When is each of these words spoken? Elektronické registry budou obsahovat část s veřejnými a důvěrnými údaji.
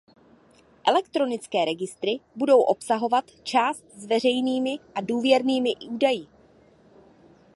Elektronické 0.87 1.65
registry 1.65 2.19
budou 2.35 2.61
obsahovat 2.61 3.25
část 3.43 3.83
s 3.95 4.05
veřejnými 4.05 4.77
a 4.95 5.01
důvěrnými 5.01 5.71
údaji. 5.89 6.27